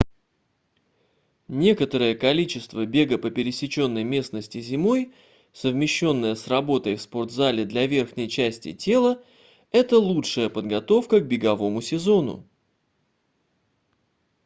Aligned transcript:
некоторое 1.47 2.15
количество 2.15 2.87
бега 2.87 3.19
по 3.19 3.29
пересеченной 3.29 4.03
местности 4.03 4.59
зимой 4.59 5.13
совмещённое 5.53 6.33
с 6.33 6.47
работой 6.47 6.95
в 6.95 7.03
спорт-зале 7.03 7.65
для 7.65 7.85
верхней 7.85 8.27
части 8.27 8.73
тела 8.73 9.23
это 9.71 9.99
лучшая 9.99 10.49
подготовка 10.49 11.19
к 11.19 11.27
беговому 11.27 11.81
сезону 11.83 12.47